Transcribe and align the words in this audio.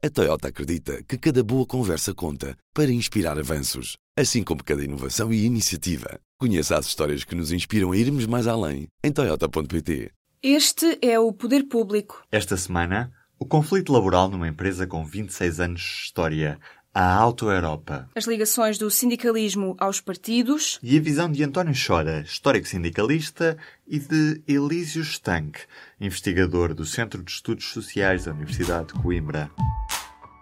A 0.00 0.08
Toyota 0.08 0.46
acredita 0.46 1.02
que 1.02 1.18
cada 1.18 1.42
boa 1.42 1.66
conversa 1.66 2.14
conta 2.14 2.56
para 2.72 2.88
inspirar 2.88 3.36
avanços, 3.36 3.96
assim 4.16 4.44
como 4.44 4.62
cada 4.62 4.84
inovação 4.84 5.32
e 5.32 5.44
iniciativa. 5.44 6.20
Conheça 6.38 6.78
as 6.78 6.86
histórias 6.86 7.24
que 7.24 7.34
nos 7.34 7.50
inspiram 7.50 7.90
a 7.90 7.96
irmos 7.96 8.24
mais 8.24 8.46
além 8.46 8.86
em 9.02 9.10
Toyota.pt. 9.10 10.12
Este 10.40 10.98
é 11.02 11.18
o 11.18 11.32
Poder 11.32 11.64
Público. 11.64 12.22
Esta 12.30 12.56
semana, 12.56 13.12
o 13.40 13.44
conflito 13.44 13.92
laboral 13.92 14.28
numa 14.28 14.46
empresa 14.46 14.86
com 14.86 15.04
26 15.04 15.58
anos 15.58 15.80
de 15.80 16.04
história, 16.04 16.60
a 16.94 17.14
Auto 17.14 17.50
Europa. 17.50 18.08
As 18.14 18.24
ligações 18.24 18.78
do 18.78 18.88
sindicalismo 18.92 19.76
aos 19.80 20.00
partidos. 20.00 20.78
E 20.80 20.96
a 20.96 21.00
visão 21.00 21.28
de 21.28 21.42
António 21.42 21.74
Chora, 21.74 22.20
histórico 22.20 22.68
sindicalista, 22.68 23.58
e 23.84 23.98
de 23.98 24.42
Elísio 24.46 25.02
Stank, 25.02 25.58
investigador 26.00 26.72
do 26.72 26.86
Centro 26.86 27.20
de 27.20 27.32
Estudos 27.32 27.66
Sociais 27.72 28.26
da 28.26 28.32
Universidade 28.32 28.88
de 28.88 28.94
Coimbra. 28.94 29.50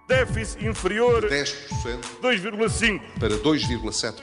Déficit 0.08 0.64
inferior 0.64 1.28
10% 1.28 1.98
2,5%. 2.22 3.00
para 3.18 3.36
2,7%. 3.38 4.14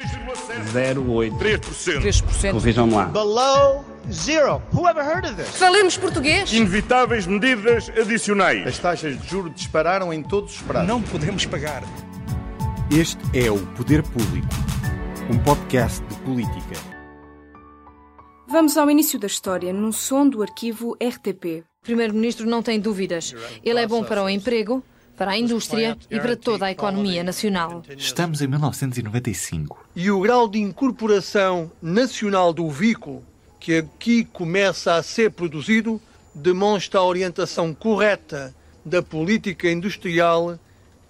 0,8%. 0.71 1.37
3%. 1.37 2.01
3%. 2.01 2.59
Vejam 2.59 2.89
lá. 2.89 3.05
Below 3.05 3.83
zero. 4.09 4.61
Who 4.73 4.87
ever 4.87 5.03
heard 5.03 5.25
of 5.25 5.35
this? 5.35 5.49
Falemos 5.49 5.97
português? 5.97 6.53
Inevitáveis 6.53 7.27
medidas 7.27 7.89
adicionais. 7.89 8.65
As 8.65 8.79
taxas 8.79 9.19
de 9.19 9.27
juros 9.27 9.53
dispararam 9.53 10.13
em 10.13 10.23
todos 10.23 10.55
os 10.55 10.61
prazos. 10.61 10.87
Não 10.87 11.01
podemos 11.01 11.45
pagar. 11.45 11.83
Este 12.89 13.21
é 13.33 13.51
o 13.51 13.57
Poder 13.75 14.03
Público, 14.03 14.47
um 15.29 15.37
podcast 15.39 16.01
de 16.05 16.15
política. 16.21 16.93
Vamos 18.47 18.77
ao 18.77 18.89
início 18.89 19.17
da 19.19 19.27
história, 19.27 19.73
num 19.73 19.91
som 19.91 20.29
do 20.29 20.41
arquivo 20.41 20.95
RTP. 21.01 21.63
O 21.81 21.83
Primeiro-Ministro 21.83 22.45
não 22.47 22.61
tem 22.61 22.79
dúvidas. 22.79 23.33
Ele 23.63 23.79
é 23.79 23.87
bom 23.87 24.03
para 24.03 24.23
o 24.23 24.29
emprego, 24.29 24.83
para 25.17 25.31
a 25.31 25.37
indústria 25.37 25.97
e 26.09 26.19
para 26.19 26.35
toda 26.35 26.65
a 26.65 26.71
economia 26.71 27.23
nacional. 27.23 27.83
Estamos 27.97 28.41
em 28.41 28.47
1995. 28.47 29.85
E 29.95 30.09
o 30.09 30.19
grau 30.19 30.47
de 30.47 30.59
incorporação 30.59 31.71
nacional 31.81 32.53
do 32.53 32.69
veículo 32.69 33.23
que 33.59 33.77
aqui 33.77 34.25
começa 34.25 34.95
a 34.95 35.03
ser 35.03 35.31
produzido 35.31 36.01
demonstra 36.35 36.99
a 36.99 37.05
orientação 37.05 37.73
correta 37.73 38.53
da 38.83 39.01
política 39.01 39.71
industrial 39.71 40.59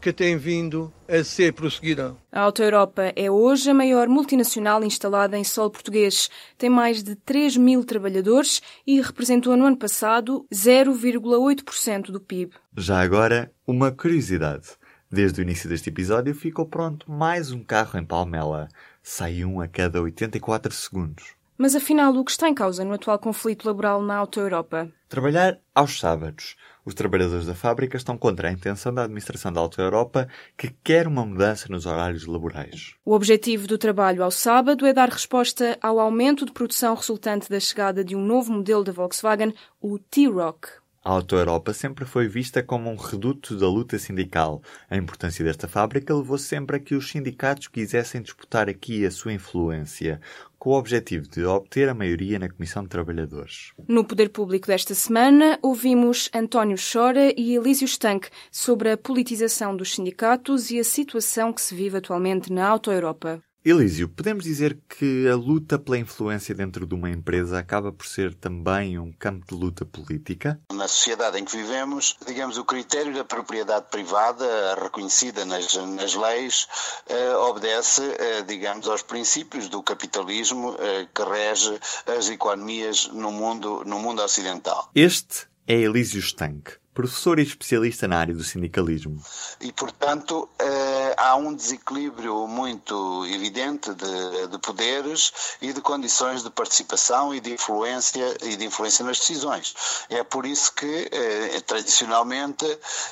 que 0.04 0.12
tem 0.12 0.36
vindo 0.36 0.92
a 1.08 1.24
ser 1.24 1.54
prosseguida. 1.54 2.14
A 2.30 2.42
Auto 2.42 2.62
Europa 2.62 3.14
é 3.16 3.32
hoje 3.32 3.70
a 3.70 3.74
maior 3.74 4.10
multinacional 4.10 4.84
instalada 4.84 5.38
em 5.38 5.46
solo 5.46 5.72
português. 5.72 6.30
Tem 6.58 6.70
mais 6.70 7.02
de 7.02 7.16
3 7.16 7.56
mil 7.56 7.86
trabalhadores 7.86 8.62
e 8.86 9.00
representou 9.00 9.56
no 9.56 9.66
ano 9.66 9.78
passado 9.78 10.46
0,8% 10.54 12.12
do 12.12 12.20
PIB. 12.20 12.52
Já 12.76 13.00
agora, 13.00 13.50
uma 13.66 13.94
curiosidade. 13.94 14.72
Desde 15.10 15.40
o 15.40 15.44
início 15.44 15.70
deste 15.70 15.88
episódio 15.88 16.36
ficou 16.36 16.66
pronto 16.66 17.10
mais 17.10 17.54
um 17.54 17.64
carro 17.64 17.98
em 17.98 18.04
Palmela. 18.04 18.68
Sai 19.02 19.46
um 19.46 19.62
a 19.62 19.70
cada 19.70 20.02
84 20.02 20.74
segundos. 20.74 21.24
Mas 21.58 21.76
afinal, 21.76 22.14
o 22.14 22.26
que 22.26 22.32
está 22.32 22.50
em 22.50 22.54
causa 22.54 22.84
no 22.84 22.94
atual 22.94 23.18
conflito 23.20 23.66
laboral 23.66 24.02
na 24.02 24.18
Auto 24.18 24.42
Europa? 24.42 24.92
Trabalhar 25.08 25.60
aos 25.74 25.98
sábados. 25.98 26.58
Os 26.86 26.94
trabalhadores 26.94 27.46
da 27.46 27.56
fábrica 27.56 27.96
estão 27.96 28.18
contra 28.18 28.50
a 28.50 28.52
intenção 28.52 28.94
da 28.94 29.04
administração 29.04 29.54
da 29.54 29.62
Auto 29.62 29.80
Europa, 29.80 30.28
que 30.58 30.70
quer 30.84 31.08
uma 31.08 31.26
mudança 31.26 31.68
nos 31.70 31.86
horários 31.86 32.26
laborais. 32.26 32.94
O 33.06 33.14
objetivo 33.14 33.68
do 33.68 33.78
trabalho 33.78 34.22
ao 34.22 34.32
sábado 34.32 34.86
é 34.86 34.92
dar 34.92 35.10
resposta 35.10 35.78
ao 35.82 35.98
aumento 35.98 36.46
de 36.46 36.52
produção 36.52 36.94
resultante 36.94 37.50
da 37.50 37.60
chegada 37.60 38.04
de 38.04 38.16
um 38.16 38.22
novo 38.22 38.52
modelo 38.52 38.84
da 38.84 38.92
Volkswagen, 38.92 39.54
o 39.80 39.98
T-Rock. 39.98 40.83
A 41.06 41.12
Auto 41.12 41.36
Europa 41.36 41.74
sempre 41.74 42.06
foi 42.06 42.30
vista 42.30 42.64
como 42.64 42.90
um 42.90 42.96
reduto 42.96 43.58
da 43.58 43.68
luta 43.68 44.00
sindical. 44.00 44.62
A 44.90 44.96
importância 44.96 45.44
desta 45.44 45.68
fábrica 45.68 46.16
levou 46.16 46.38
sempre 46.38 46.78
a 46.78 46.80
que 46.80 46.96
os 46.96 47.10
sindicatos 47.10 47.68
quisessem 47.68 48.22
disputar 48.22 48.70
aqui 48.70 49.06
a 49.06 49.12
sua 49.12 49.34
influência, 49.34 50.22
com 50.58 50.70
o 50.70 50.78
objetivo 50.80 51.28
de 51.28 51.44
obter 51.44 51.90
a 51.90 51.94
maioria 51.94 52.40
na 52.40 52.48
Comissão 52.48 52.84
de 52.84 52.88
Trabalhadores. 52.88 53.74
No 53.86 54.06
Poder 54.06 54.30
Público 54.30 54.68
desta 54.68 54.96
semana, 54.96 55.60
ouvimos 55.62 56.30
António 56.34 56.78
Chora 56.78 57.34
e 57.38 57.54
Elísio 57.54 57.86
Stank 57.86 58.30
sobre 58.50 58.90
a 58.90 58.98
politização 58.98 59.76
dos 59.76 59.94
sindicatos 59.94 60.72
e 60.72 60.80
a 60.80 60.86
situação 60.86 61.52
que 61.52 61.62
se 61.62 61.76
vive 61.76 61.98
atualmente 61.98 62.50
na 62.50 62.66
Auto 62.66 62.90
Europa. 62.90 63.44
Elísio, 63.66 64.10
podemos 64.10 64.44
dizer 64.44 64.78
que 64.90 65.26
a 65.30 65.38
luta 65.38 65.80
pela 65.80 65.98
influência 65.98 66.54
dentro 66.54 66.86
de 66.86 66.94
uma 66.94 67.10
empresa 67.10 67.58
acaba 67.58 67.94
por 67.94 68.06
ser 68.06 68.34
também 68.34 69.00
um 69.00 69.10
campo 69.14 69.46
de 69.48 69.56
luta 69.56 69.86
política? 69.86 70.60
Na 70.70 70.86
sociedade 70.86 71.40
em 71.40 71.46
que 71.46 71.56
vivemos, 71.56 72.18
digamos, 72.28 72.58
o 72.58 72.66
critério 72.66 73.14
da 73.14 73.24
propriedade 73.24 73.86
privada, 73.90 74.46
reconhecida 74.76 75.46
nas, 75.46 75.74
nas 75.78 76.14
leis, 76.14 76.68
eh, 77.08 77.36
obedece, 77.38 78.02
eh, 78.02 78.42
digamos, 78.42 78.86
aos 78.90 79.02
princípios 79.02 79.70
do 79.70 79.82
capitalismo 79.82 80.76
eh, 80.78 81.08
que 81.16 81.24
rege 81.24 81.80
as 82.18 82.28
economias 82.28 83.08
no 83.14 83.32
mundo, 83.32 83.84
no 83.86 83.98
mundo 83.98 84.22
ocidental. 84.22 84.90
Este 84.94 85.48
é 85.66 85.76
Elísio 85.76 86.20
Stank, 86.20 86.74
professor 86.94 87.40
e 87.40 87.44
especialista 87.44 88.08
na 88.10 88.18
área 88.18 88.36
do 88.36 88.44
sindicalismo. 88.44 89.22
E, 89.62 89.72
portanto, 89.72 90.50
eh, 90.60 90.83
há 91.24 91.36
um 91.36 91.54
desequilíbrio 91.54 92.48
muito 92.48 93.26
evidente 93.28 93.94
de, 93.94 94.48
de, 94.48 94.58
poderes 94.60 95.32
e 95.62 95.72
de 95.72 95.80
condições 95.80 96.44
de 96.44 96.50
participação 96.50 97.34
e 97.34 97.40
de 97.40 97.54
influência 97.54 98.36
e 98.42 98.58
de 98.58 98.66
influência 98.66 99.06
nas 99.06 99.20
decisões. 99.20 99.74
É 100.10 100.22
por 100.24 100.46
isso 100.46 100.74
que, 100.74 101.10
eh, 101.12 101.62
tradicionalmente, 101.66 102.66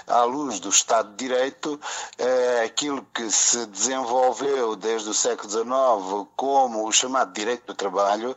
à 0.08 0.24
luz 0.24 0.60
do 0.60 0.70
Estado 0.70 1.10
de 1.12 1.16
Direito, 1.26 1.80
eh, 2.18 2.64
aquilo 2.66 3.06
que 3.14 3.32
se 3.32 3.66
desenvolveu 3.68 4.76
desde 4.76 5.10
o 5.10 5.14
século 5.14 5.50
XIX 5.50 6.28
como 6.36 6.86
o 6.86 6.92
chamado 6.92 7.32
direito 7.32 7.68
do 7.68 7.74
trabalho 7.74 8.36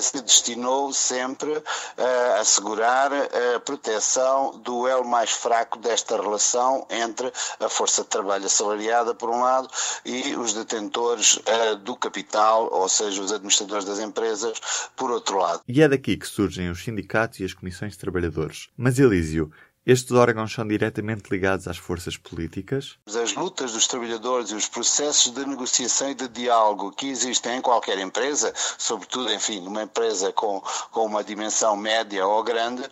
se 0.00 0.20
destinou 0.22 0.92
sempre 0.92 1.62
a 1.98 2.40
assegurar 2.40 3.12
a 3.12 3.60
proteção 3.60 4.58
do 4.58 4.88
elo 4.88 5.04
mais 5.04 5.30
fraco 5.30 5.78
desta 5.78 6.16
relação 6.20 6.86
entre 6.90 7.32
a 7.60 7.68
força 7.68 8.02
de 8.02 8.08
trabalho 8.08 8.46
assalariada, 8.46 9.03
por 9.12 9.28
um 9.28 9.40
lado, 9.40 9.68
e 10.04 10.36
os 10.36 10.54
detentores 10.54 11.36
uh, 11.38 11.76
do 11.82 11.96
capital, 11.96 12.68
ou 12.70 12.88
seja, 12.88 13.20
os 13.20 13.32
administradores 13.32 13.84
das 13.84 13.98
empresas, 13.98 14.60
por 14.94 15.10
outro 15.10 15.38
lado. 15.38 15.62
E 15.66 15.82
é 15.82 15.88
daqui 15.88 16.16
que 16.16 16.28
surgem 16.28 16.70
os 16.70 16.84
sindicatos 16.84 17.40
e 17.40 17.44
as 17.44 17.52
comissões 17.52 17.94
de 17.94 17.98
trabalhadores. 17.98 18.68
Mas, 18.76 19.00
Elísio, 19.00 19.50
estes 19.86 20.12
órgãos 20.12 20.52
são 20.52 20.66
diretamente 20.66 21.30
ligados 21.30 21.68
às 21.68 21.76
forças 21.76 22.16
políticas? 22.16 22.96
As 23.06 23.34
lutas 23.34 23.72
dos 23.72 23.86
trabalhadores 23.86 24.50
e 24.50 24.54
os 24.54 24.66
processos 24.66 25.32
de 25.32 25.44
negociação 25.46 26.10
e 26.10 26.14
de 26.14 26.28
diálogo 26.28 26.92
que 26.92 27.08
existem 27.08 27.58
em 27.58 27.60
qualquer 27.60 27.98
empresa, 27.98 28.52
sobretudo, 28.78 29.32
enfim, 29.32 29.60
numa 29.60 29.82
empresa 29.82 30.32
com, 30.32 30.62
com 30.90 31.04
uma 31.04 31.22
dimensão 31.22 31.76
média 31.76 32.26
ou 32.26 32.42
grande, 32.42 32.82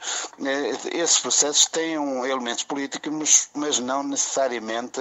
esses 0.92 1.18
processos 1.18 1.66
têm 1.66 1.98
um, 1.98 2.26
elementos 2.26 2.64
políticos, 2.64 3.48
mas 3.54 3.78
não 3.78 4.02
necessariamente, 4.02 5.00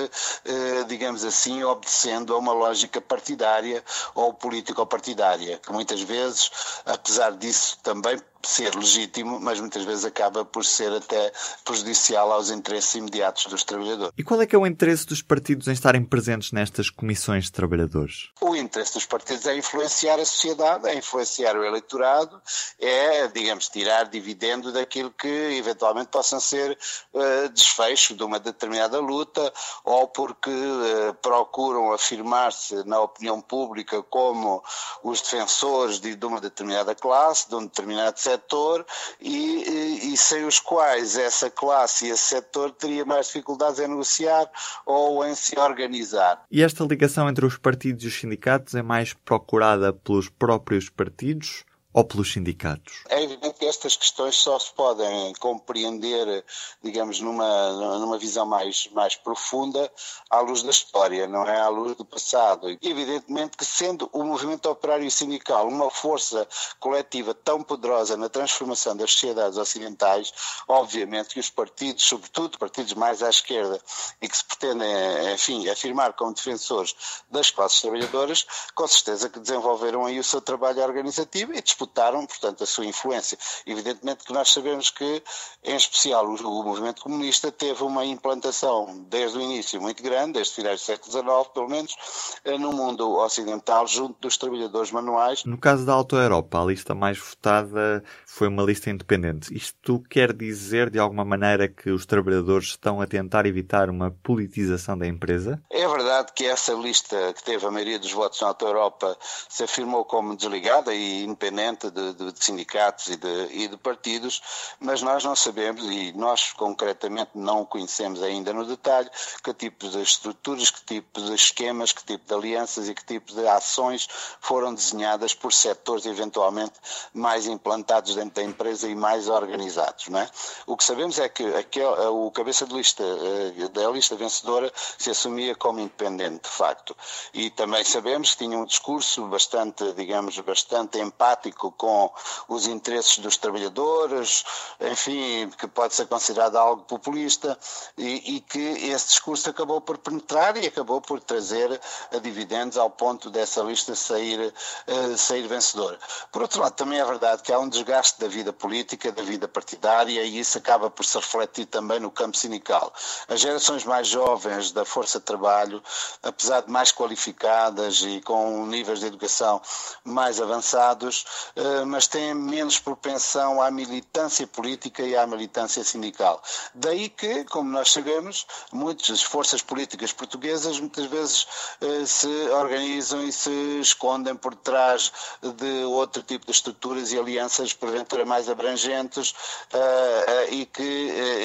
digamos 0.87 1.23
assim, 1.25 1.63
obedecendo 1.63 2.33
a 2.33 2.37
uma 2.37 2.53
lógica 2.53 3.01
partidária 3.01 3.83
ou 4.15 4.33
político-partidária, 4.33 5.57
que 5.57 5.71
muitas 5.71 6.01
vezes, 6.01 6.51
apesar 6.85 7.31
disso, 7.31 7.77
também 7.83 8.19
ser 8.47 8.75
legítimo, 8.75 9.39
mas 9.39 9.59
muitas 9.59 9.83
vezes 9.83 10.05
acaba 10.05 10.43
por 10.45 10.65
ser 10.65 10.91
até 10.91 11.31
prejudicial 11.63 12.31
aos 12.31 12.49
interesses 12.49 12.95
imediatos 12.95 13.45
dos 13.45 13.63
trabalhadores. 13.63 14.13
E 14.17 14.23
qual 14.23 14.41
é 14.41 14.45
que 14.45 14.55
é 14.55 14.59
o 14.59 14.65
interesse 14.65 15.05
dos 15.05 15.21
partidos 15.21 15.67
em 15.67 15.73
estarem 15.73 16.03
presentes 16.03 16.51
nestas 16.51 16.89
comissões 16.89 17.45
de 17.45 17.51
trabalhadores? 17.51 18.29
O 18.41 18.55
interesse 18.55 18.93
dos 18.93 19.05
partidos 19.05 19.45
é 19.45 19.55
influenciar 19.57 20.19
a 20.19 20.25
sociedade, 20.25 20.87
é 20.87 20.95
influenciar 20.95 21.55
o 21.55 21.63
eleitorado, 21.63 22.41
é, 22.79 23.27
digamos, 23.27 23.69
tirar 23.69 24.05
dividendo 24.05 24.71
daquilo 24.71 25.11
que 25.11 25.27
eventualmente 25.27 26.09
possam 26.09 26.39
ser 26.39 26.77
uh, 27.13 27.49
desfecho 27.49 28.15
de 28.15 28.23
uma 28.23 28.39
determinada 28.39 28.99
luta 28.99 29.51
ou 29.83 30.07
porque 30.07 30.49
uh, 30.49 31.13
procuram 31.21 31.91
afirmar-se 31.91 32.83
na 32.85 32.99
opinião 33.01 33.41
pública 33.41 34.01
como 34.03 34.63
os 35.03 35.21
defensores 35.21 35.99
de, 35.99 36.15
de 36.15 36.25
uma 36.25 36.41
determinada 36.41 36.93
classe, 36.95 37.49
de 37.49 37.55
um 37.55 37.63
determinado 37.63 38.19
setor 38.31 38.85
e, 39.19 39.29
e, 39.29 40.13
e, 40.13 40.17
sem 40.17 40.45
os 40.45 40.59
quais 40.59 41.17
essa 41.17 41.49
classe 41.49 42.05
e 42.05 42.09
esse 42.09 42.23
setor 42.23 42.71
teria 42.71 43.05
mais 43.05 43.27
dificuldades 43.27 43.79
em 43.79 43.87
negociar 43.87 44.49
ou 44.85 45.25
em 45.25 45.35
se 45.35 45.57
organizar. 45.59 46.43
E 46.49 46.63
esta 46.63 46.83
ligação 46.83 47.29
entre 47.29 47.45
os 47.45 47.57
partidos 47.57 48.03
e 48.03 48.07
os 48.07 48.19
sindicatos 48.19 48.75
é 48.75 48.81
mais 48.81 49.13
procurada 49.13 49.91
pelos 49.93 50.29
próprios 50.29 50.89
partidos 50.89 51.63
ou 51.93 52.05
pelos 52.05 52.31
sindicatos? 52.31 53.03
É 53.09 53.21
que 53.61 53.67
estas 53.67 53.95
questões 53.95 54.37
só 54.37 54.57
se 54.57 54.73
podem 54.73 55.35
compreender, 55.35 56.43
digamos, 56.81 57.19
numa, 57.19 57.99
numa 57.99 58.17
visão 58.17 58.43
mais, 58.43 58.89
mais 58.91 59.15
profunda 59.15 59.91
à 60.31 60.39
luz 60.39 60.63
da 60.63 60.71
história, 60.71 61.27
não 61.27 61.45
é 61.45 61.61
à 61.61 61.67
luz 61.69 61.95
do 61.95 62.03
passado. 62.03 62.71
E 62.71 62.79
evidentemente 62.81 63.55
que 63.55 63.63
sendo 63.63 64.09
o 64.13 64.23
movimento 64.23 64.67
operário 64.67 65.05
e 65.05 65.11
sindical 65.11 65.67
uma 65.67 65.91
força 65.91 66.47
coletiva 66.79 67.35
tão 67.35 67.61
poderosa 67.61 68.17
na 68.17 68.29
transformação 68.29 68.97
das 68.97 69.11
sociedades 69.11 69.59
ocidentais, 69.59 70.33
obviamente 70.67 71.35
que 71.35 71.39
os 71.39 71.51
partidos, 71.51 72.03
sobretudo 72.03 72.57
partidos 72.57 72.95
mais 72.95 73.21
à 73.21 73.29
esquerda 73.29 73.79
e 74.19 74.27
que 74.27 74.37
se 74.37 74.43
pretendem, 74.43 75.35
enfim, 75.35 75.69
afirmar 75.69 76.13
como 76.13 76.33
defensores 76.33 76.95
das 77.29 77.51
classes 77.51 77.79
trabalhadoras, 77.79 78.43
com 78.73 78.87
certeza 78.87 79.29
que 79.29 79.39
desenvolveram 79.39 80.03
aí 80.03 80.17
o 80.17 80.23
seu 80.23 80.41
trabalho 80.41 80.81
organizativo 80.81 81.53
e 81.53 81.61
disputaram, 81.61 82.25
portanto, 82.25 82.63
a 82.63 82.67
sua 82.67 82.87
influência. 82.87 83.37
Evidentemente 83.65 84.23
que 84.23 84.33
nós 84.33 84.51
sabemos 84.51 84.89
que, 84.89 85.23
em 85.63 85.75
especial, 85.75 86.25
o, 86.25 86.35
o 86.35 86.63
movimento 86.63 87.01
comunista 87.01 87.51
teve 87.51 87.83
uma 87.83 88.05
implantação 88.05 89.05
desde 89.09 89.37
o 89.37 89.41
início 89.41 89.81
muito 89.81 90.01
grande, 90.01 90.33
desde 90.33 90.55
finais 90.55 90.81
do 90.81 90.85
século 90.85 91.11
XIX, 91.11 91.53
pelo 91.53 91.69
menos, 91.69 91.95
eh, 92.43 92.57
no 92.57 92.71
mundo 92.71 93.17
ocidental, 93.17 93.87
junto 93.87 94.19
dos 94.19 94.37
trabalhadores 94.37 94.91
manuais. 94.91 95.43
No 95.45 95.57
caso 95.57 95.85
da 95.85 95.93
Auto 95.93 96.15
Europa, 96.15 96.61
a 96.61 96.65
lista 96.65 96.93
mais 96.93 97.17
votada 97.17 98.03
foi 98.25 98.47
uma 98.47 98.63
lista 98.63 98.89
independente. 98.89 99.55
Isto 99.55 100.01
quer 100.09 100.33
dizer, 100.33 100.89
de 100.89 100.99
alguma 100.99 101.25
maneira, 101.25 101.67
que 101.67 101.89
os 101.89 102.05
trabalhadores 102.05 102.69
estão 102.69 103.01
a 103.01 103.07
tentar 103.07 103.45
evitar 103.45 103.89
uma 103.89 104.11
politização 104.11 104.97
da 104.97 105.07
empresa? 105.07 105.61
É 105.69 105.87
verdade 105.87 106.31
que 106.35 106.45
essa 106.45 106.73
lista, 106.73 107.33
que 107.33 107.43
teve 107.43 107.65
a 107.65 107.71
maioria 107.71 107.99
dos 107.99 108.11
votos 108.11 108.41
na 108.41 108.47
Auto 108.47 108.65
Europa, 108.65 109.17
se 109.49 109.63
afirmou 109.63 110.05
como 110.05 110.35
desligada 110.35 110.93
e 110.93 111.23
independente 111.23 111.89
de, 111.89 112.13
de, 112.13 112.31
de 112.31 112.43
sindicatos 112.43 113.07
e 113.07 113.17
de, 113.17 113.40
e 113.51 113.67
de, 113.67 113.77
partidos, 113.77 114.41
mas 114.79 115.01
nós 115.01 115.23
não 115.23 115.35
sabemos 115.35 115.83
e 115.85 116.11
nós 116.13 116.51
concretamente 116.53 117.31
não 117.35 117.65
conhecemos 117.65 118.21
ainda 118.21 118.53
no 118.53 118.65
detalhe 118.65 119.09
que 119.43 119.53
tipo 119.53 119.87
de 119.89 120.01
estruturas, 120.01 120.69
que 120.69 120.83
tipo 120.83 121.21
de 121.21 121.33
esquemas, 121.33 121.91
que 121.91 122.03
tipo 122.03 122.25
de 122.27 122.33
alianças 122.33 122.87
e 122.87 122.93
que 122.93 123.03
tipo 123.03 123.33
de 123.33 123.47
ações 123.47 124.07
foram 124.39 124.73
desenhadas 124.73 125.33
por 125.33 125.53
setores 125.53 126.05
eventualmente 126.05 126.73
mais 127.13 127.45
implantados 127.47 128.15
dentro 128.15 128.35
da 128.35 128.43
empresa 128.43 128.87
e 128.87 128.95
mais 128.95 129.27
organizados. 129.27 130.07
Não 130.07 130.19
é? 130.19 130.29
O 130.65 130.77
que 130.77 130.83
sabemos 130.83 131.19
é 131.19 131.29
que 131.29 131.43
aquele, 131.55 131.85
o 131.85 132.31
cabeça 132.31 132.65
de 132.65 132.73
lista 132.73 133.03
eh, 133.03 133.67
da 133.69 133.89
lista 133.89 134.15
vencedora 134.15 134.71
se 134.97 135.09
assumia 135.09 135.55
como 135.55 135.79
independente, 135.79 136.43
de 136.43 136.49
facto. 136.49 136.95
E 137.33 137.49
também 137.49 137.83
sabemos 137.83 138.31
que 138.31 138.45
tinha 138.45 138.57
um 138.57 138.65
discurso 138.65 139.25
bastante, 139.27 139.91
digamos, 139.93 140.37
bastante 140.39 140.99
empático 140.99 141.71
com 141.71 142.11
os 142.47 142.67
interesses 142.67 143.17
trabalhadores, 143.37 144.43
enfim, 144.79 145.49
que 145.57 145.67
pode 145.67 145.93
ser 145.95 146.07
considerado 146.07 146.57
algo 146.57 146.83
populista, 146.83 147.57
e, 147.97 148.35
e 148.35 148.39
que 148.41 148.59
esse 148.59 149.09
discurso 149.09 149.49
acabou 149.49 149.81
por 149.81 149.97
penetrar 149.97 150.57
e 150.57 150.67
acabou 150.67 151.01
por 151.01 151.19
trazer 151.19 151.79
dividendos 152.21 152.77
ao 152.77 152.89
ponto 152.89 153.29
dessa 153.29 153.61
lista 153.61 153.95
sair, 153.95 154.53
uh, 154.87 155.17
sair 155.17 155.47
vencedora. 155.47 155.97
Por 156.31 156.41
outro 156.41 156.61
lado, 156.61 156.73
também 156.73 156.99
é 156.99 157.05
verdade 157.05 157.41
que 157.41 157.53
há 157.53 157.59
um 157.59 157.69
desgaste 157.69 158.19
da 158.19 158.27
vida 158.27 158.51
política, 158.51 159.11
da 159.11 159.23
vida 159.23 159.47
partidária, 159.47 160.23
e 160.23 160.39
isso 160.39 160.57
acaba 160.57 160.89
por 160.89 161.05
se 161.05 161.17
refletir 161.17 161.65
também 161.65 161.99
no 161.99 162.11
campo 162.11 162.35
sindical. 162.35 162.93
As 163.27 163.39
gerações 163.39 163.83
mais 163.85 164.07
jovens 164.07 164.71
da 164.71 164.85
força 164.85 165.19
de 165.19 165.25
trabalho, 165.25 165.81
apesar 166.23 166.61
de 166.61 166.71
mais 166.71 166.91
qualificadas 166.91 168.01
e 168.01 168.21
com 168.21 168.65
níveis 168.65 168.99
de 168.99 169.05
educação 169.05 169.61
mais 170.03 170.41
avançados, 170.41 171.25
uh, 171.55 171.85
mas 171.85 172.07
têm 172.07 172.33
menos 172.33 172.79
propensão 172.79 173.20
à 173.61 173.71
militância 173.71 174.47
política 174.47 175.03
e 175.03 175.15
à 175.15 175.25
militância 175.27 175.83
sindical. 175.83 176.41
Daí 176.73 177.09
que, 177.09 177.43
como 177.45 177.69
nós 177.69 177.91
sabemos, 177.91 178.45
muitas 178.71 179.21
forças 179.21 179.61
políticas 179.61 180.11
portuguesas 180.11 180.79
muitas 180.79 181.05
vezes 181.05 181.47
eh, 181.81 182.05
se 182.05 182.27
organizam 182.51 183.23
e 183.23 183.31
se 183.31 183.79
escondem 183.79 184.35
por 184.35 184.55
trás 184.55 185.11
de 185.41 185.83
outro 185.85 186.23
tipo 186.23 186.45
de 186.45 186.51
estruturas 186.51 187.11
e 187.11 187.19
alianças 187.19 187.73
porventura 187.73 188.25
mais 188.25 188.49
abrangentes 188.49 189.33
eh, 189.73 190.25
eh, 190.27 190.53
e, 190.53 190.65
que, 190.65 190.81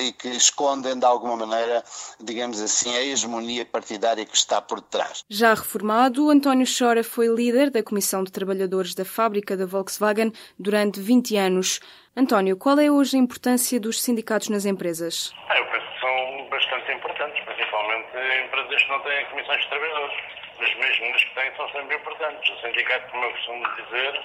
e 0.08 0.12
que 0.12 0.28
escondem 0.28 0.98
de 0.98 1.04
alguma 1.04 1.36
maneira, 1.46 1.84
digamos 2.20 2.60
assim, 2.60 2.94
a 2.94 3.02
hegemonia 3.02 3.64
partidária 3.64 4.24
que 4.24 4.36
está 4.36 4.60
por 4.60 4.80
trás. 4.80 5.24
Já 5.28 5.54
reformado, 5.54 6.30
António 6.30 6.66
Chora 6.66 7.02
foi 7.02 7.28
líder 7.28 7.70
da 7.70 7.82
Comissão 7.82 8.22
de 8.22 8.30
Trabalhadores 8.30 8.94
da 8.94 9.04
fábrica 9.04 9.56
da 9.56 9.66
Volkswagen 9.66 10.32
durante 10.58 11.00
20 11.00 11.36
anos. 11.36 11.55
António, 12.16 12.56
qual 12.56 12.78
é 12.78 12.90
hoje 12.90 13.16
a 13.16 13.20
importância 13.20 13.78
dos 13.78 14.02
sindicatos 14.02 14.48
nas 14.48 14.64
empresas? 14.64 15.32
Ah, 15.48 15.58
eu 15.58 15.66
penso 15.66 15.86
que 15.86 16.00
são 16.00 16.48
bastante 16.48 16.92
importantes, 16.92 17.44
principalmente 17.44 18.08
em 18.16 18.46
empresas 18.46 18.82
que 18.82 18.88
não 18.88 19.00
têm 19.00 19.26
comissões 19.26 19.60
de 19.62 19.68
trabalhadores. 19.68 20.16
Mas 20.58 20.74
mesmo 20.76 21.10
nas 21.10 21.24
que 21.24 21.34
têm, 21.34 21.56
são 21.56 21.68
sempre 21.70 21.96
importantes. 21.96 22.50
O 22.50 22.60
sindicato, 22.60 23.10
como 23.10 23.24
eu 23.24 23.30
costumo 23.32 23.76
dizer, 23.76 24.20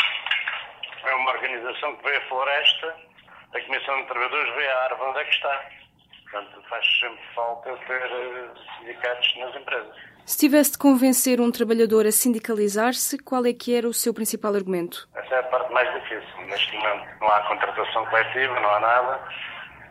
é 1.03 1.15
uma 1.15 1.31
organização 1.31 1.95
que 1.97 2.03
vê 2.09 2.15
a 2.15 2.21
floresta, 2.29 2.95
a 3.53 3.61
comissão 3.61 4.01
de 4.01 4.07
trabalhadores 4.07 4.55
vê 4.55 4.67
a 4.67 4.83
árvore 4.83 5.09
onde 5.09 5.19
é 5.19 5.23
que 5.25 5.35
está. 5.35 5.65
Portanto, 6.31 6.63
faz 6.69 6.99
sempre 6.99 7.23
falta 7.35 7.75
ter 7.87 8.01
eh, 8.01 8.49
sindicatos 8.79 9.35
nas 9.37 9.55
empresas. 9.55 9.95
Se 10.25 10.37
tivesse 10.37 10.73
de 10.73 10.77
convencer 10.77 11.41
um 11.41 11.51
trabalhador 11.51 12.05
a 12.05 12.11
sindicalizar-se, 12.11 13.17
qual 13.19 13.45
é 13.45 13.53
que 13.53 13.75
era 13.75 13.87
o 13.87 13.93
seu 13.93 14.13
principal 14.13 14.55
argumento? 14.55 15.09
Essa 15.15 15.35
é 15.35 15.39
a 15.39 15.43
parte 15.43 15.73
mais 15.73 15.91
difícil. 15.93 16.45
Neste 16.47 16.75
momento 16.77 17.07
não 17.19 17.27
há 17.27 17.41
contratação 17.41 18.05
coletiva, 18.05 18.59
não 18.59 18.69
há 18.69 18.79
nada. 18.79 19.19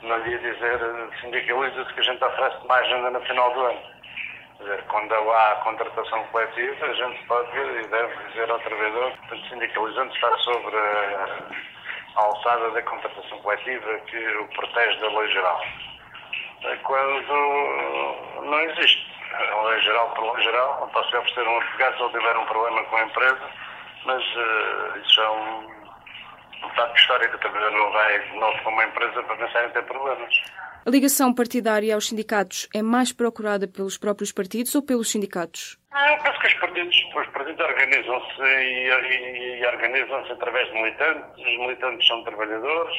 Não 0.02 0.16
lhe 0.18 0.30
ia 0.30 0.38
dizer 0.38 0.80
sindicaliza-se 1.20 1.92
que 1.92 2.00
a 2.00 2.04
gente 2.04 2.24
oferece 2.24 2.66
mais 2.66 2.86
ainda 2.92 3.10
no 3.10 3.20
final 3.22 3.52
do 3.52 3.60
ano. 3.60 3.80
Quer 4.56 4.64
dizer, 4.64 4.84
quando 4.84 5.12
há 5.12 5.60
contratação 5.64 6.24
coletiva, 6.32 6.86
a 6.86 6.94
gente 6.94 7.26
pode 7.26 7.58
e 7.58 7.86
deve 7.88 8.28
dizer 8.28 8.50
ao 8.50 8.58
trabalhador 8.60 9.12
que 9.28 9.48
sindicalizando 9.48 10.14
está 10.14 10.38
sobre 10.38 10.76
a 10.76 12.20
alçada 12.20 12.70
da 12.70 12.82
contratação 12.82 13.38
coletiva 13.40 13.98
que 14.06 14.36
o 14.36 14.48
protege 14.48 15.00
da 15.00 15.08
lei 15.18 15.32
geral. 15.32 15.60
Quando 16.82 18.42
não 18.42 18.60
existe 18.60 18.99
lei 19.80 19.84
geral 19.84 20.40
geral, 20.42 20.80
não 20.80 20.88
posso 20.88 21.16
oferecer 21.16 21.46
um 21.48 21.56
advogado 21.58 21.96
se 21.96 22.02
ele 22.02 22.12
tiver 22.12 22.36
um 22.36 22.46
problema 22.46 22.84
com 22.84 22.96
a 22.96 23.02
empresa, 23.04 23.50
mas 24.04 24.22
uh, 24.22 24.98
isso 25.04 25.20
é 25.20 25.30
um, 25.30 25.80
um 26.66 26.94
história 26.94 27.28
que 27.28 27.36
o 27.36 27.38
trabalhador 27.38 27.78
não 27.78 27.92
vai 27.92 28.18
de 28.20 28.38
novo 28.38 28.58
para 28.62 28.72
uma 28.72 28.84
empresa 28.84 29.22
para 29.22 29.36
pensar 29.36 29.66
em 29.66 29.70
ter 29.70 29.82
problemas. 29.84 30.34
A 30.86 30.90
ligação 30.90 31.34
partidária 31.34 31.94
aos 31.94 32.08
sindicatos 32.08 32.68
é 32.74 32.82
mais 32.82 33.12
procurada 33.12 33.68
pelos 33.68 33.98
próprios 33.98 34.32
partidos 34.32 34.74
ou 34.74 34.82
pelos 34.82 35.10
sindicatos? 35.10 35.78
Ah, 35.92 36.12
eu 36.12 36.22
penso 36.22 36.40
que 36.40 36.46
os 36.46 36.54
partidos, 36.54 36.96
os 37.14 37.26
partidos 37.28 37.66
organizam-se 37.66 38.42
e, 38.42 38.88
e, 38.88 39.60
e 39.60 39.66
organizam-se 39.66 40.32
através 40.32 40.66
de 40.68 40.74
militantes, 40.74 41.38
os 41.38 41.58
militantes 41.58 42.06
são 42.06 42.24
trabalhadores. 42.24 42.96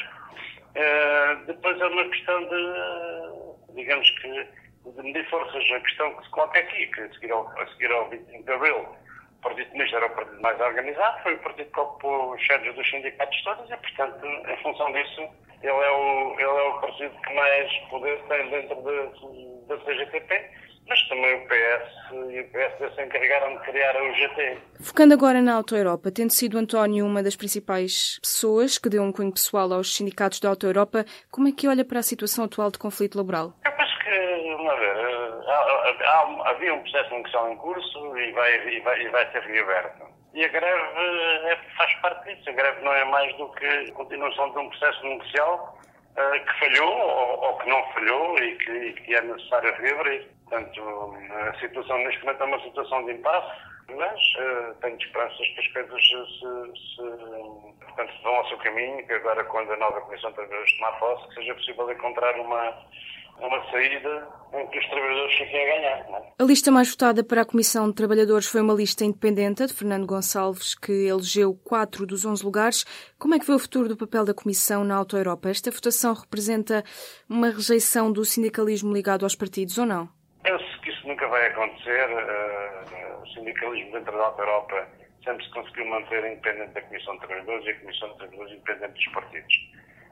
Uh, 0.75 1.45
depois 1.47 1.79
é 1.81 1.85
uma 1.85 2.05
questão 2.09 2.39
de, 2.43 3.75
digamos 3.75 4.09
que, 4.21 4.47
de 4.85 5.03
medir 5.03 5.29
forças. 5.29 5.63
A 5.71 5.79
questão 5.79 6.13
que 6.15 6.23
se 6.23 6.29
coloca 6.31 6.59
aqui, 6.59 6.87
que 6.87 7.01
a 7.01 7.13
seguir 7.13 7.31
ao, 7.31 7.47
a 7.47 7.67
seguir 7.67 7.91
ao 7.91 8.09
25 8.09 8.43
de 8.43 8.51
Abril, 8.51 8.77
o 8.77 9.41
Partido 9.41 9.69
Comunista 9.71 9.97
era 9.97 10.05
o 10.05 10.09
partido 10.15 10.41
mais 10.41 10.59
organizado, 10.59 11.23
foi 11.23 11.33
o 11.33 11.39
partido 11.39 11.71
que 11.71 11.79
ocupou 11.79 12.33
os 12.33 12.41
chedes 12.41 12.75
dos 12.75 12.89
sindicatos 12.89 13.43
todos 13.43 13.69
e, 13.71 13.77
portanto, 13.77 14.25
em 14.25 14.57
função 14.61 14.91
disso, 14.91 15.21
ele 15.63 15.71
é 15.71 15.91
o, 15.91 16.33
ele 16.33 16.43
é 16.43 16.69
o 16.69 16.81
partido 16.81 17.21
que 17.21 17.33
mais 17.33 17.71
poder 17.89 18.21
tem 18.27 18.49
dentro 18.49 18.75
da, 18.81 19.75
da 19.75 19.83
CGTP, 19.83 20.49
mas 20.87 21.07
também 21.07 21.35
o 21.35 21.47
PS 21.47 22.33
e 22.33 22.39
o 22.41 22.51
PSD 22.51 22.91
se 22.95 23.03
encarregaram 23.03 23.57
de 23.57 23.63
criar 23.63 23.95
a 23.95 24.03
UGT. 24.03 24.57
Focando 24.81 25.13
agora 25.13 25.41
na 25.41 25.55
Auto 25.55 25.75
Europa, 25.75 26.11
tendo 26.11 26.31
sido 26.31 26.57
António 26.57 27.05
uma 27.05 27.23
das 27.23 27.35
principais 27.35 28.19
pessoas 28.21 28.77
que 28.77 28.89
deu 28.89 29.01
um 29.01 29.11
cunho 29.11 29.31
pessoal 29.31 29.71
aos 29.71 29.95
sindicatos 29.95 30.39
da 30.39 30.49
Auto 30.49 30.65
Europa, 30.65 31.05
como 31.31 31.47
é 31.47 31.51
que 31.51 31.67
olha 31.67 31.85
para 31.85 31.99
a 31.99 32.03
situação 32.03 32.45
atual 32.45 32.71
de 32.71 32.77
conflito 32.77 33.17
laboral? 33.17 33.53
Eu 33.63 33.71
penso 33.71 33.99
que, 33.99 34.09
a 34.09 34.75
ver, 34.75 34.97
há, 35.99 36.49
havia 36.49 36.73
um 36.73 36.81
processo 36.81 37.13
negocial 37.13 37.51
em 37.51 37.57
curso 37.57 38.17
e 38.17 38.31
vai, 38.31 38.67
e 38.67 38.79
vai, 38.81 39.01
e 39.01 39.09
vai 39.09 39.31
ser 39.31 39.41
reaberto. 39.43 40.05
E 40.33 40.45
a 40.45 40.47
greve 40.47 40.81
é, 41.49 41.57
faz 41.77 41.93
parte 41.95 42.33
disso. 42.33 42.49
A 42.49 42.53
greve 42.53 42.81
não 42.83 42.93
é 42.93 43.03
mais 43.05 43.35
do 43.37 43.49
que 43.49 43.91
continuação 43.91 44.51
de 44.51 44.59
um 44.59 44.69
processo 44.69 45.03
negocial 45.03 45.77
uh, 46.11 46.45
que 46.45 46.59
falhou 46.59 46.89
ou, 46.89 47.43
ou, 47.43 47.57
que 47.57 47.69
não 47.69 47.83
falhou 47.93 48.37
e 48.39 48.55
que, 48.57 48.71
e 48.71 48.93
que 48.93 49.15
é 49.15 49.21
necessário 49.21 49.75
reabrir. 49.75 50.27
Portanto, 50.49 51.17
a 51.49 51.59
situação 51.59 51.97
neste 51.99 52.21
momento 52.21 52.43
é 52.43 52.45
uma 52.45 52.61
situação 52.61 53.05
de 53.05 53.11
impasse, 53.13 53.61
mas 53.95 54.19
uh, 54.19 54.75
tenho 54.81 54.97
esperanças 54.97 55.47
que 55.47 55.59
as 55.59 55.67
coisas 55.67 56.01
se, 56.01 56.95
se, 56.95 57.85
portanto, 57.85 58.13
vão 58.23 58.35
ao 58.35 58.47
seu 58.47 58.57
caminho, 58.59 59.05
que 59.05 59.13
agora 59.13 59.43
quando 59.45 59.71
a 59.73 59.77
nova 59.77 60.01
Comissão 60.01 60.29
de 60.29 60.35
Trabalhadores 60.37 60.77
tomar 60.77 60.91
posse, 60.99 61.27
que 61.27 61.35
seja 61.35 61.55
possível 61.55 61.91
encontrar 61.91 62.39
uma, 62.39 62.73
uma 63.41 63.71
saída 63.71 64.27
em 64.53 64.67
que 64.67 64.79
os 64.79 64.87
trabalhadores 64.89 65.33
fiquem 65.37 65.61
a 65.61 65.75
ganhar. 65.75 66.21
É? 66.21 66.33
A 66.39 66.43
lista 66.43 66.71
mais 66.71 66.89
votada 66.89 67.23
para 67.23 67.41
a 67.41 67.45
Comissão 67.45 67.87
de 67.89 67.95
Trabalhadores 67.95 68.47
foi 68.47 68.61
uma 68.61 68.73
lista 68.73 69.03
independente 69.05 69.65
de 69.65 69.73
Fernando 69.73 70.05
Gonçalves, 70.05 70.75
que 70.75 71.07
elegeu 71.07 71.53
quatro 71.63 72.05
dos 72.05 72.25
onze 72.25 72.43
lugares. 72.43 72.83
Como 73.17 73.33
é 73.33 73.39
que 73.39 73.45
vê 73.45 73.53
o 73.53 73.59
futuro 73.59 73.87
do 73.87 73.97
papel 73.97 74.25
da 74.25 74.33
Comissão 74.33 74.83
na 74.83 74.95
Auto 74.95 75.17
Europa? 75.17 75.49
Esta 75.49 75.71
votação 75.71 76.13
representa 76.13 76.83
uma 77.29 77.49
rejeição 77.49 78.11
do 78.11 78.23
sindicalismo 78.25 78.93
ligado 78.93 79.23
aos 79.23 79.35
partidos 79.35 79.77
ou 79.77 79.85
não? 79.85 80.09
Penso 80.43 80.81
que 80.81 80.89
isso 80.89 81.07
nunca 81.07 81.27
vai 81.27 81.47
acontecer. 81.47 82.09
Uh, 82.09 83.21
o 83.21 83.27
sindicalismo 83.33 83.91
dentro 83.93 84.11
da 84.11 84.25
Auto 84.25 84.41
Europa 84.41 84.87
sempre 85.23 85.45
se 85.45 85.51
conseguiu 85.51 85.85
manter 85.85 86.25
independente 86.25 86.73
da 86.73 86.81
Comissão 86.81 87.13
de 87.13 87.19
Trabalhadores 87.19 87.65
e 87.65 87.69
a 87.69 87.79
Comissão 87.79 88.09
de 88.09 88.17
Trabalhadores 88.17 88.53
independente 88.53 88.93
dos 88.93 89.13
partidos, 89.13 89.55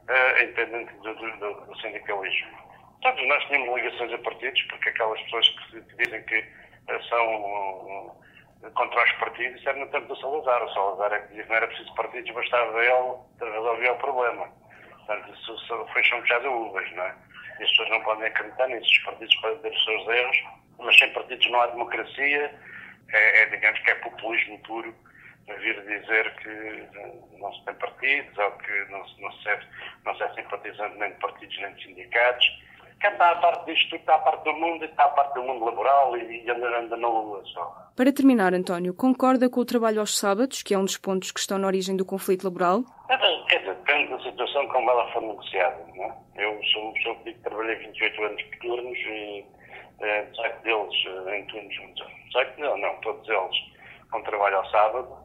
uh, 0.08 0.44
independente 0.44 0.94
do, 1.04 1.16
do, 1.16 1.66
do 1.66 1.82
sindicalismo. 1.82 2.69
Todos 3.02 3.28
nós 3.28 3.44
tínhamos 3.46 3.76
ligações 3.76 4.12
a 4.14 4.18
partidos, 4.18 4.62
porque 4.64 4.90
aquelas 4.90 5.22
pessoas 5.22 5.50
que, 5.50 5.82
dizem 6.04 6.22
que 6.24 6.40
uh, 6.40 7.04
são 7.08 7.36
uh, 7.36 8.72
contra 8.74 9.04
os 9.04 9.12
partidos 9.14 9.66
eram 9.66 9.80
no 9.80 9.88
tempo 9.88 10.08
do 10.08 10.20
Salazar. 10.20 10.64
O 10.64 10.74
Salazar 10.74 11.14
é 11.14 11.20
que 11.20 11.28
dizia 11.30 11.44
que 11.44 11.50
não 11.50 11.56
era 11.56 11.68
preciso 11.68 11.96
partidos, 11.96 12.32
bastava 12.32 12.84
ele 12.84 13.16
resolver 13.40 13.90
o 13.90 13.96
problema. 13.96 14.50
Portanto, 14.90 15.34
isso 15.34 15.88
foi 15.94 16.04
chão 16.04 16.22
de 16.22 16.48
uvas, 16.48 16.92
não 16.92 17.04
é? 17.04 17.16
E 17.60 17.64
as 17.64 17.70
pessoas 17.70 17.90
não 17.90 18.02
podem 18.02 18.28
acreditar 18.28 18.68
nisso. 18.68 18.92
Os 18.92 19.00
partidos 19.00 19.36
podem 19.38 19.58
ter 19.60 19.72
os 19.72 19.86
seus 19.86 20.08
erros, 20.08 20.44
mas 20.80 21.00
sem 21.00 21.14
partidos 21.14 21.52
não 21.52 21.62
há 21.62 21.68
democracia. 21.68 22.60
É, 23.12 23.42
é 23.42 23.46
digamos 23.46 23.80
que 23.80 23.92
é 23.92 23.96
populismo 23.96 24.60
puro 24.60 24.94
vir 25.58 25.82
dizer 25.82 26.36
que 26.36 27.38
não 27.40 27.52
se 27.54 27.66
tem 27.66 27.74
partidos 27.76 28.38
ou 28.38 28.52
que 28.52 28.86
não 28.92 29.08
se, 29.08 29.22
não 29.22 29.32
se, 29.32 29.50
não 30.06 30.16
se 30.16 30.24
é 30.24 30.34
simpatizante 30.36 30.98
nem 30.98 31.10
de 31.10 31.18
partidos 31.18 31.58
nem 31.60 31.74
de 31.74 31.84
sindicatos 31.86 32.46
Quem 33.00 33.12
está 33.12 33.32
a 33.32 33.36
parte 33.38 33.66
disto 33.66 33.96
está 33.96 34.16
a 34.16 34.20
parte 34.20 34.44
do 34.44 34.54
mundo, 34.54 34.84
está 34.84 35.06
a 35.06 35.10
parte 35.10 35.34
do 35.34 35.44
mundo 35.44 35.64
laboral 35.64 36.18
e, 36.18 36.44
e 36.44 36.52
anda, 36.52 36.80
anda 36.80 36.98
na 36.98 37.08
lua 37.08 37.42
só. 37.46 37.90
Para 37.96 38.12
terminar, 38.12 38.54
António, 38.54 38.94
concorda 38.94 39.50
com 39.50 39.62
o 39.62 39.66
trabalho 39.66 40.02
aos 40.02 40.18
sábados, 40.18 40.62
que 40.62 40.74
é 40.74 40.78
um 40.78 40.84
dos 40.84 40.98
pontos 40.98 41.32
que 41.32 41.40
estão 41.40 41.58
na 41.58 41.68
origem 41.68 41.96
do 41.96 42.04
conflito 42.04 42.44
laboral? 42.44 42.84
Dizer, 43.08 43.64
depende 43.64 44.10
da 44.10 44.20
situação 44.20 44.68
como 44.68 44.90
ela 44.92 45.10
foi 45.14 45.22
negociada. 45.26 45.78
Não 45.96 46.04
é? 46.04 46.18
Eu 46.36 46.60
sou 46.74 46.84
uma 46.84 46.94
pessoa 46.94 47.16
que 47.24 47.34
trabalhei 47.36 47.76
28 47.76 48.24
anos 48.24 48.44
por 48.44 48.58
turnos 48.60 48.98
e 48.98 49.46
18 50.32 50.64
deles 50.64 51.28
eh, 51.28 51.40
em 51.40 51.46
turnos, 51.46 51.76
18 52.28 52.60
não, 52.60 52.78
não, 52.78 52.96
todos 53.02 53.28
eles 53.30 53.58
com 54.12 54.22
trabalho 54.24 54.58
ao 54.58 54.70
sábado. 54.72 55.18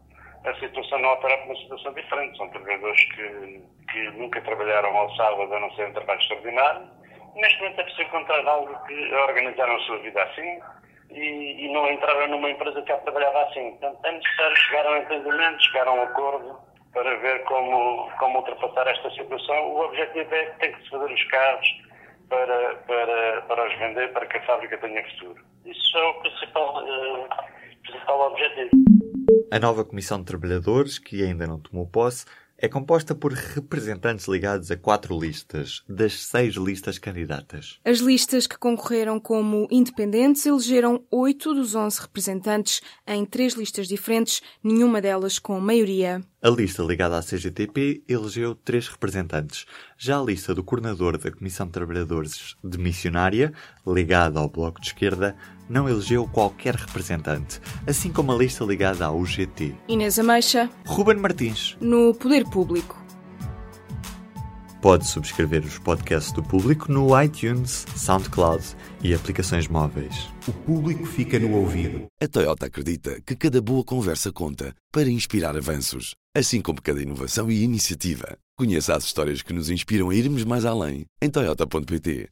A 0.44 0.54
situação 0.60 0.98
não 1.00 1.08
altera 1.08 1.38
para 1.38 1.46
uma 1.46 1.56
situação 1.56 1.92
diferente. 1.92 2.36
São 2.36 2.48
trabalhadores 2.50 3.04
que, 3.14 3.62
que 3.90 4.10
nunca 4.10 4.40
trabalharam 4.42 4.96
ao 4.96 5.12
sábado 5.16 5.52
a 5.52 5.60
não 5.60 5.70
ser 5.74 5.88
em 5.88 5.92
trabalho 5.92 6.20
extraordinário 6.20 7.03
Neste 7.36 7.58
momento 7.58 7.80
é 7.80 7.84
preciso 7.84 8.02
encontrar 8.02 8.46
algo 8.46 8.74
que 8.86 9.14
organizaram 9.14 9.76
a 9.76 9.80
sua 9.80 9.98
vida 9.98 10.22
assim 10.22 10.60
e, 11.10 11.66
e 11.66 11.72
não 11.72 11.90
entraram 11.90 12.28
numa 12.28 12.50
empresa 12.50 12.80
que 12.82 12.88
já 12.88 12.98
trabalhava 12.98 13.42
assim. 13.44 13.70
Portanto, 13.72 14.04
é 14.04 14.12
necessário 14.12 14.56
chegar 14.56 14.86
a 14.86 14.90
um 14.90 14.96
entendimento, 14.96 15.64
chegar 15.64 15.88
a 15.88 15.92
um 15.92 16.02
acordo 16.02 16.58
para 16.92 17.16
ver 17.18 17.42
como, 17.44 18.10
como 18.18 18.38
ultrapassar 18.38 18.86
esta 18.86 19.10
situação. 19.10 19.74
O 19.74 19.84
objetivo 19.84 20.32
é 20.34 20.46
que 20.46 20.58
tem 20.60 20.72
que 20.72 20.82
se 20.82 20.90
fazer 20.90 21.12
os 21.12 21.24
carros 21.24 21.68
para, 22.28 22.74
para, 22.86 23.42
para 23.42 23.68
os 23.68 23.78
vender, 23.78 24.12
para 24.12 24.26
que 24.26 24.36
a 24.36 24.46
fábrica 24.46 24.78
tenha 24.78 25.04
futuro. 25.10 25.44
Isso 25.64 25.98
é 25.98 26.04
o 26.04 26.14
principal, 26.14 26.84
uh, 26.84 27.28
principal 27.82 28.20
objetivo. 28.32 28.70
A 29.50 29.58
nova 29.58 29.84
Comissão 29.84 30.18
de 30.18 30.26
Trabalhadores, 30.26 30.98
que 30.98 31.22
ainda 31.22 31.46
não 31.46 31.60
tomou 31.60 31.86
posse, 31.86 32.26
é 32.64 32.68
composta 32.68 33.14
por 33.14 33.30
representantes 33.32 34.26
ligados 34.26 34.70
a 34.70 34.76
quatro 34.76 35.18
listas, 35.20 35.82
das 35.86 36.24
seis 36.24 36.54
listas 36.54 36.96
candidatas. 36.96 37.78
As 37.84 37.98
listas 37.98 38.46
que 38.46 38.56
concorreram 38.56 39.20
como 39.20 39.68
independentes 39.70 40.46
elegeram 40.46 41.04
oito 41.10 41.52
dos 41.52 41.74
onze 41.74 42.00
representantes 42.00 42.80
em 43.06 43.26
três 43.26 43.52
listas 43.52 43.86
diferentes, 43.86 44.40
nenhuma 44.62 45.02
delas 45.02 45.38
com 45.38 45.60
maioria. 45.60 46.22
A 46.42 46.48
lista 46.48 46.82
ligada 46.82 47.18
à 47.18 47.22
CGTP 47.22 48.02
elegeu 48.08 48.54
três 48.54 48.88
representantes. 48.88 49.66
Já 49.98 50.18
a 50.18 50.22
lista 50.22 50.54
do 50.54 50.64
coordenador 50.64 51.18
da 51.18 51.30
Comissão 51.30 51.66
de 51.66 51.72
Trabalhadores 51.72 52.56
de 52.64 52.78
Missionária, 52.78 53.52
ligada 53.86 54.40
ao 54.40 54.48
Bloco 54.48 54.80
de 54.80 54.86
Esquerda, 54.86 55.36
não 55.68 55.88
elegeu 55.88 56.26
qualquer 56.26 56.74
representante, 56.74 57.60
assim 57.86 58.12
como 58.12 58.32
a 58.32 58.36
lista 58.36 58.64
ligada 58.64 59.06
à 59.06 59.12
UGT. 59.12 59.74
Inês 59.88 60.18
Ameixa. 60.18 60.70
Ruben 60.86 61.16
Martins. 61.16 61.76
No 61.80 62.14
Poder 62.14 62.44
Público. 62.44 63.04
Pode 64.84 65.06
subscrever 65.06 65.64
os 65.64 65.78
podcasts 65.78 66.30
do 66.30 66.42
Público 66.42 66.92
no 66.92 67.18
iTunes, 67.18 67.86
SoundCloud 67.96 68.62
e 69.02 69.14
aplicações 69.14 69.66
móveis. 69.66 70.28
O 70.46 70.52
Público 70.52 71.06
fica 71.06 71.38
no 71.38 71.56
ouvido. 71.56 72.04
A 72.22 72.28
Toyota 72.28 72.66
acredita 72.66 73.18
que 73.24 73.34
cada 73.34 73.62
boa 73.62 73.82
conversa 73.82 74.30
conta 74.30 74.74
para 74.92 75.08
inspirar 75.08 75.56
avanços, 75.56 76.14
assim 76.36 76.60
como 76.60 76.82
cada 76.82 77.00
inovação 77.00 77.50
e 77.50 77.62
iniciativa. 77.62 78.36
Conheça 78.58 78.94
as 78.94 79.04
histórias 79.04 79.40
que 79.40 79.54
nos 79.54 79.70
inspiram 79.70 80.10
a 80.10 80.14
irmos 80.14 80.44
mais 80.44 80.66
além 80.66 81.06
em 81.22 81.30
toyota.pt. 81.30 82.28